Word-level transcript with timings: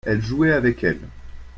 elle 0.03 0.19
jouait 0.23 0.51
avec 0.53 0.83
elle. 0.83 0.99